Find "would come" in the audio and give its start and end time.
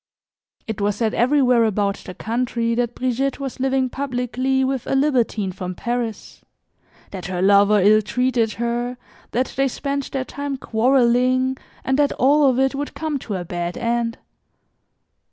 12.73-13.19